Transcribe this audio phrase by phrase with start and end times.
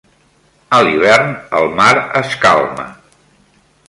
[0.77, 1.29] A l'hivern,
[1.59, 1.91] el mar
[2.21, 2.87] es calma.